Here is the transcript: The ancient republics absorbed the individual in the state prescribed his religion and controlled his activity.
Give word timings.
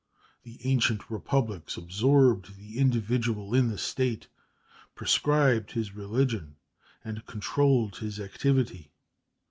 The 0.41 0.57
ancient 0.63 1.11
republics 1.11 1.77
absorbed 1.77 2.55
the 2.57 2.79
individual 2.79 3.53
in 3.53 3.67
the 3.67 3.77
state 3.77 4.29
prescribed 4.95 5.73
his 5.73 5.93
religion 5.93 6.55
and 7.05 7.23
controlled 7.27 7.97
his 7.97 8.19
activity. 8.19 8.89